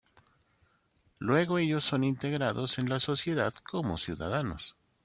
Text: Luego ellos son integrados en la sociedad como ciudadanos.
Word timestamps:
Luego 1.19 1.59
ellos 1.59 1.83
son 1.83 2.03
integrados 2.03 2.79
en 2.79 2.89
la 2.89 2.97
sociedad 2.99 3.53
como 3.69 3.99
ciudadanos. 3.99 4.75